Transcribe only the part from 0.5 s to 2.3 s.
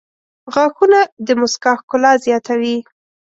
•غاښونه د مسکا ښکلا